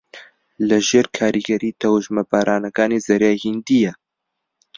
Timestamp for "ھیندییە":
3.43-3.93